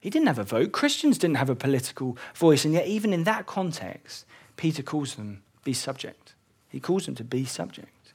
[0.00, 0.72] He didn't have a vote.
[0.72, 2.64] Christians didn't have a political voice.
[2.64, 4.24] And yet, even in that context,
[4.56, 6.32] Peter calls them be subject.
[6.70, 8.14] He calls them to be subject.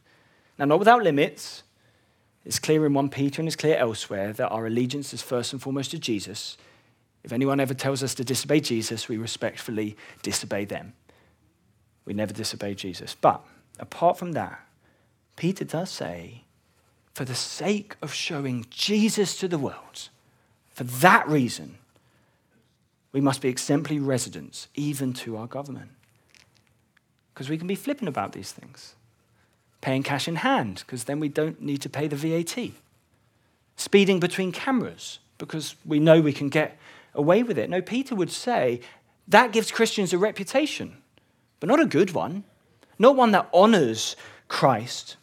[0.57, 1.61] Now, not without limits.
[2.43, 5.61] It's clear in 1 Peter and it's clear elsewhere that our allegiance is first and
[5.61, 6.57] foremost to Jesus.
[7.23, 10.93] If anyone ever tells us to disobey Jesus, we respectfully disobey them.
[12.03, 13.13] We never disobey Jesus.
[13.13, 13.45] But
[13.77, 14.59] apart from that,
[15.35, 16.45] Peter does say
[17.19, 20.07] for the sake of showing Jesus to the world,
[20.69, 21.75] for that reason,
[23.11, 25.89] we must be exemplary residents, even to our government.
[27.33, 28.95] Because we can be flippant about these things.
[29.81, 32.71] Paying cash in hand, because then we don't need to pay the VAT.
[33.75, 36.79] Speeding between cameras, because we know we can get
[37.13, 37.69] away with it.
[37.69, 38.79] No, Peter would say
[39.27, 40.95] that gives Christians a reputation,
[41.59, 42.45] but not a good one,
[42.97, 44.15] not one that honors
[44.47, 45.17] Christ,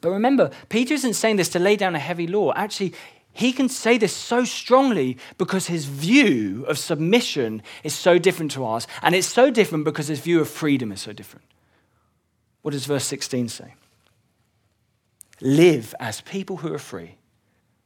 [0.00, 2.52] but remember, Peter isn't saying this to lay down a heavy law.
[2.54, 2.94] Actually,
[3.32, 8.64] he can say this so strongly because his view of submission is so different to
[8.64, 8.88] ours.
[9.00, 11.46] And it's so different because his view of freedom is so different.
[12.62, 13.74] What does verse 16 say?
[15.40, 17.14] Live as people who are free.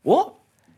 [0.02, 0.34] What?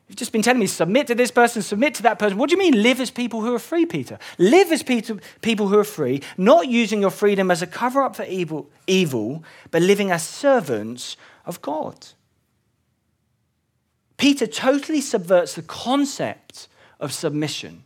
[0.09, 2.37] You've just been telling me submit to this person, submit to that person.
[2.37, 4.19] What do you mean live as people who are free, Peter?
[4.37, 8.25] Live as people who are free, not using your freedom as a cover up for
[8.25, 12.09] evil, evil, but living as servants of God.
[14.19, 16.69] Peter totally subverts the concept
[17.01, 17.85] of submission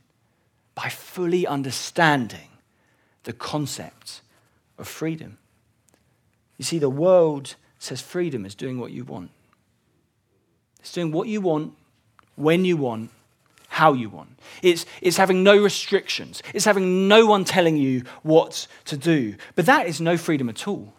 [0.75, 2.49] by fully understanding
[3.23, 4.23] the concept
[4.77, 5.39] of freedom.
[6.57, 9.31] You see, the world says freedom is doing what you want.
[10.81, 11.75] It's doing what you want
[12.39, 13.11] when you want,
[13.69, 14.39] how you want.
[14.63, 16.43] It's, it's having no restrictions.
[16.55, 19.37] It's having no one telling you what to do.
[19.55, 20.95] But that is no freedom at all.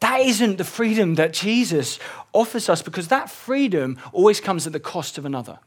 [0.00, 1.98] That isn't the freedom that Jesus
[2.32, 5.58] offers us because that freedom always comes at the cost of another.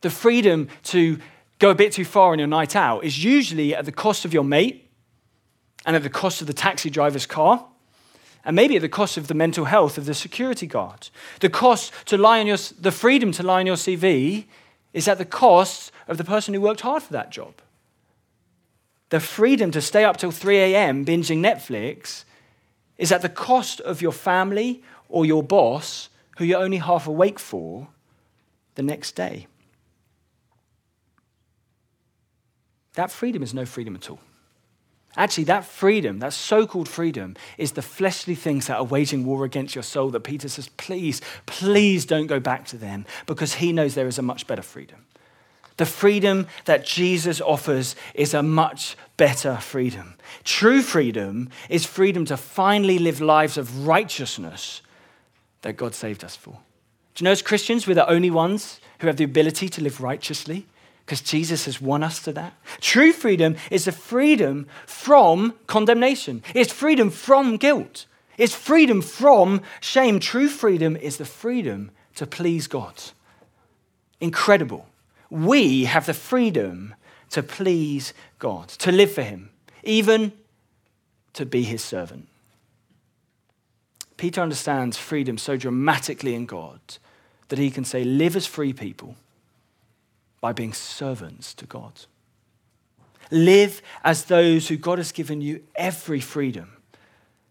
[0.00, 1.18] The freedom to
[1.58, 4.32] go a bit too far on your night out is usually at the cost of
[4.32, 4.90] your mate
[5.84, 7.66] and at the cost of the taxi driver's car
[8.44, 11.08] and maybe at the cost of the mental health of the security guard.
[11.40, 14.46] The cost to lie on your, the freedom to lie on your CV
[14.92, 17.54] is at the cost of the person who worked hard for that job.
[19.10, 21.04] The freedom to stay up till 3 a.m.
[21.04, 22.24] binging Netflix
[22.96, 27.38] is at the cost of your family or your boss who you're only half awake
[27.38, 27.88] for
[28.76, 29.46] the next day.
[32.94, 34.20] That freedom is no freedom at all.
[35.16, 39.44] Actually, that freedom, that so called freedom, is the fleshly things that are waging war
[39.44, 43.72] against your soul that Peter says, please, please don't go back to them because he
[43.72, 45.04] knows there is a much better freedom.
[45.78, 50.14] The freedom that Jesus offers is a much better freedom.
[50.44, 54.82] True freedom is freedom to finally live lives of righteousness
[55.62, 56.58] that God saved us for.
[57.14, 60.00] Do you know, as Christians, we're the only ones who have the ability to live
[60.00, 60.66] righteously
[61.10, 62.54] because Jesus has won us to that.
[62.80, 68.06] True freedom is the freedom from condemnation, it's freedom from guilt,
[68.38, 70.20] it's freedom from shame.
[70.20, 72.94] True freedom is the freedom to please God.
[74.20, 74.86] Incredible
[75.30, 76.94] we have the freedom
[77.30, 79.50] to please God, to live for Him,
[79.82, 80.32] even
[81.32, 82.28] to be His servant.
[84.16, 86.80] Peter understands freedom so dramatically in God
[87.48, 89.16] that he can say, Live as free people
[90.40, 91.92] by being servants to God.
[93.30, 96.76] Live as those who God has given you every freedom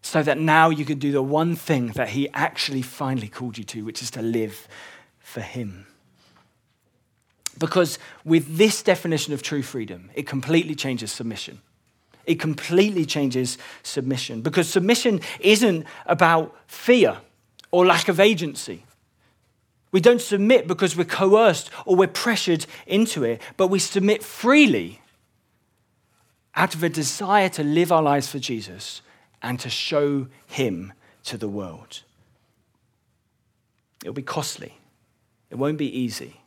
[0.02, 3.64] so that now you can do the one thing that He actually finally called you
[3.64, 4.66] to, which is to live
[5.18, 5.86] for Him.
[7.58, 11.60] Because with this definition of true freedom, it completely changes submission.
[12.24, 17.18] It completely changes submission because submission isn't about fear
[17.70, 18.84] or lack of agency.
[19.92, 25.00] We don't submit because we're coerced or we're pressured into it, but we submit freely
[26.54, 29.02] out of a desire to live our lives for Jesus
[29.42, 30.92] and to show Him
[31.24, 32.02] to the world.
[34.02, 34.78] It'll be costly,
[35.50, 36.40] it won't be easy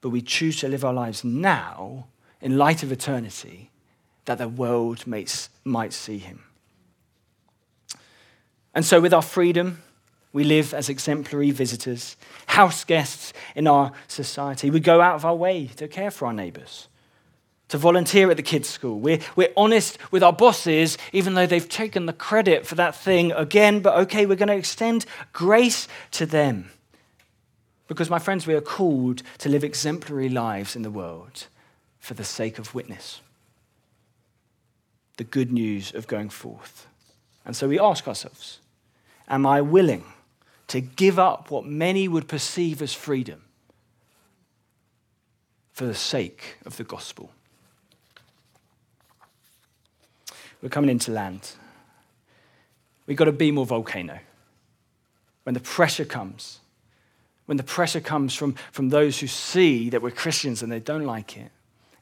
[0.00, 2.06] but we choose to live our lives now
[2.40, 3.70] in light of eternity
[4.24, 6.44] that the world might, see him.
[8.74, 9.82] And so, with our freedom,
[10.32, 12.16] we live as exemplary visitors,
[12.46, 14.70] house guests in our society.
[14.70, 16.86] We go out of our way to care for our neighbours,
[17.68, 19.00] to volunteer at the kids' school.
[19.00, 23.32] We're, we're honest with our bosses, even though they've taken the credit for that thing
[23.32, 26.70] again, but okay, we're going to extend grace to them.
[27.88, 31.48] Because, my friends, we are called to live exemplary lives in the world
[31.98, 33.20] for the sake of witness,
[35.16, 36.86] the good news of going forth.
[37.44, 38.60] And so we ask ourselves
[39.26, 40.04] Am I willing
[40.70, 43.42] to give up what many would perceive as freedom
[45.72, 47.30] for the sake of the gospel?
[50.62, 51.52] We're coming into land.
[53.06, 54.20] We've got to be more volcano.
[55.42, 56.60] When the pressure comes,
[57.46, 61.04] when the pressure comes from, from those who see that we're Christians and they don't
[61.04, 61.50] like it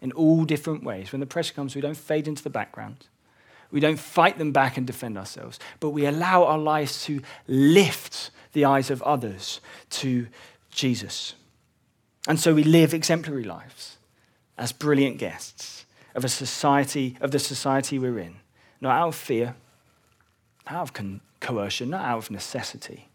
[0.03, 1.11] in all different ways.
[1.11, 3.07] When the pressure comes, we don't fade into the background.
[3.71, 8.31] We don't fight them back and defend ourselves, but we allow our lives to lift
[8.59, 10.27] the eyes of others to
[10.73, 11.35] Jesus.
[12.27, 13.99] And so we live exemplary lives
[14.59, 18.35] as brilliant guests of a society, of the society we're in,
[18.81, 19.55] not out of fear,
[20.67, 23.09] not out of con- coercion, not out of necessity,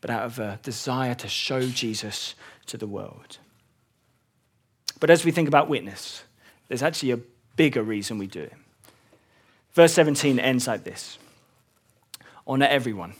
[0.00, 2.36] but out of a desire to show Jesus
[2.66, 3.38] to the world.
[5.00, 6.22] But as we think about witness,
[6.68, 7.18] there's actually a
[7.56, 8.52] bigger reason we do it.
[9.72, 11.18] Verse 17 ends like this
[12.46, 13.14] Honor everyone,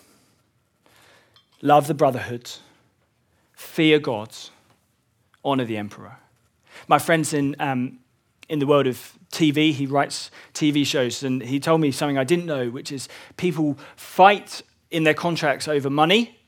[1.64, 2.52] love the brotherhood,
[3.54, 4.36] fear God,
[5.44, 6.18] honor the emperor.
[6.86, 7.98] My friends in, um,
[8.48, 12.24] in the world of TV, he writes TV shows, and he told me something I
[12.24, 13.08] didn't know, which is
[13.38, 16.38] people fight in their contracts over money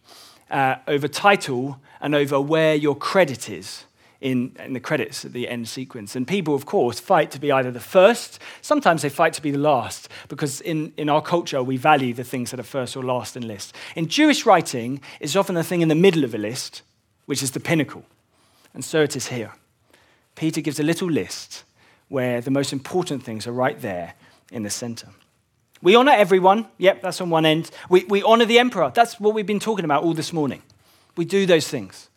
[0.51, 3.86] uh, over title and over where your credit is
[4.21, 6.17] in, in the credits at the end sequence.
[6.17, 9.51] And people, of course, fight to be either the first, sometimes they fight to be
[9.51, 13.03] the last, because in, in our culture, we value the things that are first or
[13.03, 13.73] last in lists.
[13.95, 16.83] In Jewish writing, it's often the thing in the middle of a list,
[17.27, 18.05] which is the pinnacle.
[18.75, 19.53] And so it is here.
[20.35, 21.65] Peter gives a little list
[22.09, 24.15] where the most important things are right there
[24.53, 25.09] in the center.
[25.83, 26.67] We honor everyone.
[26.79, 27.71] Yep, that's on one end.
[27.91, 28.91] We, we honor the emperor.
[28.95, 30.63] That's what we've been talking about all this morning.
[31.17, 32.09] We do those things.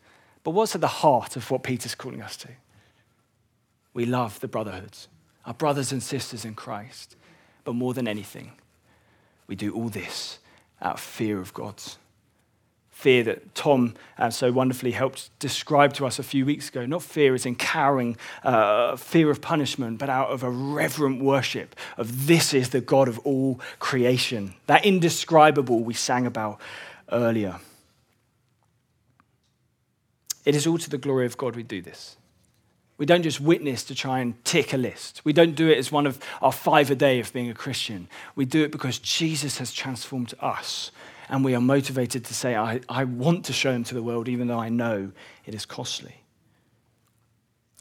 [0.44, 2.50] But what's at the heart of what Peter's calling us to?
[3.94, 5.08] We love the brotherhoods,
[5.46, 7.16] our brothers and sisters in Christ.
[7.64, 8.54] But more than anything,
[9.48, 10.40] we do all this
[10.82, 11.98] out of fear of God's
[13.00, 16.86] fear that Tom uh, so wonderfully helped describe to us a few weeks ago.
[16.86, 21.78] Not fear as in cowering, uh, fear of punishment, but out of a reverent worship
[21.96, 24.54] of this is the God of all creation.
[24.66, 26.60] That indescribable we sang about
[27.10, 27.62] earlier.
[30.46, 32.18] It is all to the glory of God we do this.
[32.98, 35.22] We don't just witness to try and tick a list.
[35.24, 38.10] We don't do it as one of our five a day of being a Christian.
[38.36, 40.92] We do it because Jesus has transformed us
[41.30, 44.28] and we are motivated to say, I, I want to show him to the world,
[44.28, 45.12] even though I know
[45.46, 46.16] it is costly.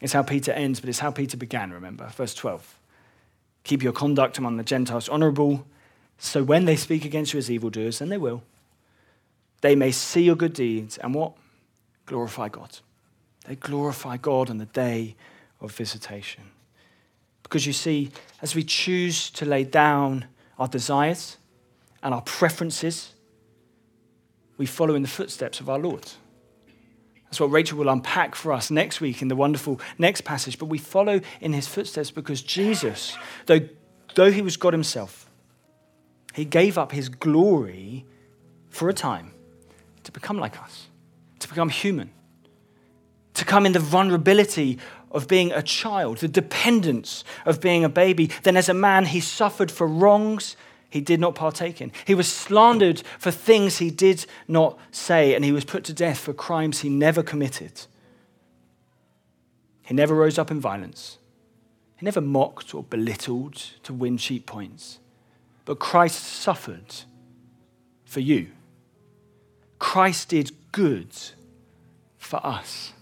[0.00, 2.06] It's how Peter ends, but it's how Peter began, remember?
[2.14, 2.78] Verse 12.
[3.64, 5.66] Keep your conduct among the Gentiles honorable,
[6.18, 8.42] so when they speak against you as evildoers, and they will,
[9.62, 11.32] they may see your good deeds and what?
[12.08, 12.78] Glorify God.
[13.46, 15.14] They glorify God on the day
[15.60, 16.42] of visitation.
[17.42, 18.10] Because you see,
[18.42, 20.24] as we choose to lay down
[20.58, 21.36] our desires
[22.02, 23.12] and our preferences
[24.58, 26.06] we follow in the footsteps of our Lord.
[27.24, 30.58] That's what Rachel will unpack for us next week in the wonderful next passage.
[30.58, 33.60] But we follow in his footsteps because Jesus, though,
[34.14, 35.30] though he was God himself,
[36.34, 38.04] he gave up his glory
[38.68, 39.32] for a time
[40.04, 40.87] to become like us,
[41.40, 42.10] to become human,
[43.34, 44.78] to come in the vulnerability
[45.10, 48.30] of being a child, the dependence of being a baby.
[48.42, 50.56] Then, as a man, he suffered for wrongs
[50.90, 51.92] he did not partake in.
[52.06, 56.18] He was slandered for things he did not say, and he was put to death
[56.18, 57.86] for crimes he never committed.
[59.82, 61.18] He never rose up in violence.
[61.96, 64.98] He never mocked or belittled to win cheap points.
[65.64, 66.94] But Christ suffered
[68.04, 68.48] for you.
[69.78, 71.08] Christ did good
[72.16, 72.92] for us.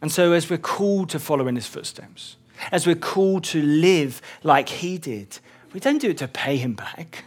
[0.00, 2.36] And so, as we're called to follow in his footsteps,
[2.70, 5.38] as we're called to live like he did,
[5.72, 7.24] we don't do it to pay him back.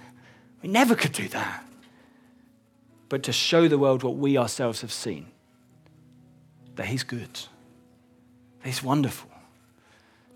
[0.62, 1.64] We never could do that.
[3.10, 5.28] But to show the world what we ourselves have seen
[6.76, 9.32] that he's good, that he's wonderful,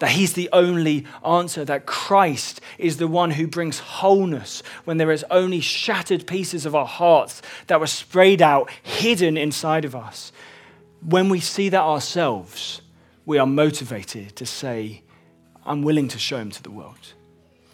[0.01, 5.11] that he's the only answer, that Christ is the one who brings wholeness when there
[5.11, 10.31] is only shattered pieces of our hearts that were sprayed out, hidden inside of us.
[11.07, 12.81] When we see that ourselves,
[13.27, 15.03] we are motivated to say,
[15.67, 17.13] I'm willing to show him to the world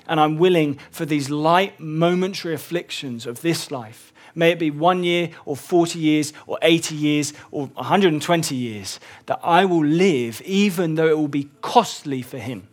[0.06, 5.04] and I'm willing for these light, momentary afflictions of this life, may it be one
[5.04, 10.96] year or 40 years or 80 years or 120 years, that I will live even
[10.96, 12.68] though it will be costly for him.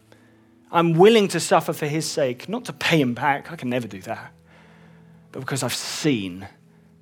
[0.71, 3.89] I'm willing to suffer for his sake, not to pay him back, I can never
[3.89, 4.33] do that,
[5.33, 6.47] but because I've seen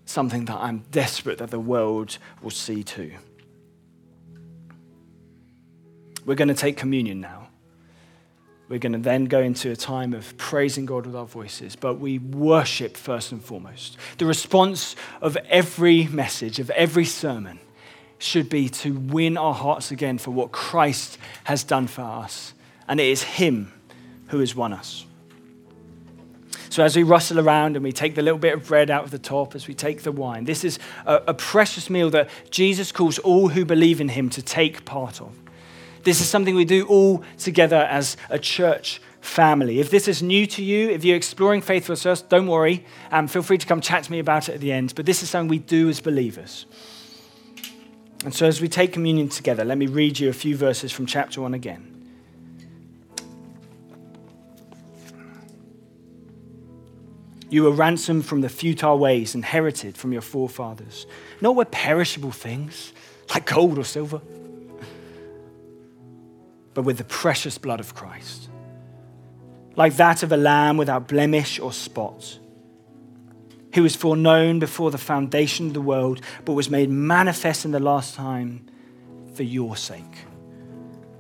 [0.05, 3.13] something that I'm desperate that the world will see too.
[6.25, 7.42] We're going to take communion now.
[8.73, 11.97] We're going to then go into a time of praising God with our voices, but
[11.97, 13.99] we worship first and foremost.
[14.17, 17.59] The response of every message, of every sermon,
[18.17, 22.55] should be to win our hearts again for what Christ has done for us.
[22.89, 23.75] And it is Him
[24.29, 25.05] who has won us.
[26.71, 29.11] So, as we rustle around and we take the little bit of bread out of
[29.11, 32.91] the top, as we take the wine, this is a, a precious meal that Jesus
[32.91, 35.42] calls all who believe in Him to take part of.
[36.03, 39.79] This is something we do all together as a church family.
[39.79, 42.85] If this is new to you, if you're exploring faith for us, don't worry.
[43.11, 44.95] Um, feel free to come chat to me about it at the end.
[44.97, 46.67] But this is something we do as believers.
[48.25, 51.07] And so, as we take communion together, let me read you a few verses from
[51.07, 51.89] chapter 1 again.
[57.49, 61.07] You were ransomed from the futile ways inherited from your forefathers,
[61.41, 62.93] not with perishable things
[63.29, 64.23] like gold or silver
[66.75, 68.49] but with the precious blood of Christ,
[69.77, 72.39] like that of a lamb without blemish or spot,
[73.75, 77.81] who was foreknown before the foundation of the world, but was made manifest in the
[77.81, 78.67] last time
[79.35, 80.27] for your sake,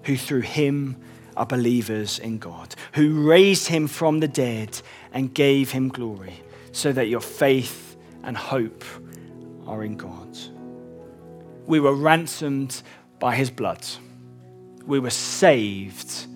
[0.04, 0.96] who through him
[1.36, 4.80] are believers in God, who raised him from the dead
[5.12, 6.34] and gave him glory,
[6.72, 8.84] so that your faith and hope
[9.66, 10.36] are in God.
[11.66, 12.82] We were ransomed
[13.18, 13.86] by his blood
[14.86, 16.26] we were saved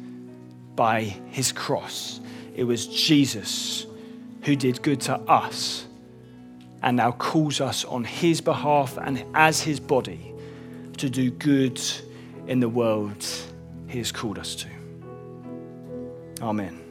[0.74, 2.20] by his cross.
[2.54, 3.86] It was Jesus
[4.42, 5.86] who did good to us
[6.82, 10.32] and now calls us on his behalf and as his body
[10.98, 11.80] to do good
[12.46, 13.26] in the world
[13.88, 14.68] he has called us to.
[16.40, 16.85] Amen.